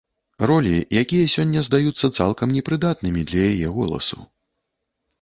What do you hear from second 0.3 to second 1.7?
Ролі, якія сёння